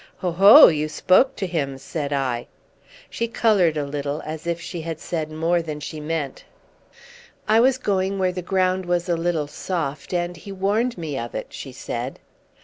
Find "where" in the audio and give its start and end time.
8.17-8.31